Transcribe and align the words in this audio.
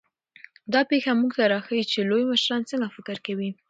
دا 0.73 0.81
پېښه 0.91 1.11
موږ 1.21 1.31
ته 1.37 1.43
راښيي 1.53 1.83
چې 1.91 1.99
لوی 2.09 2.23
مشران 2.31 2.61
څنګه 2.69 2.87
فکر 2.95 3.17
کوي. 3.25 3.49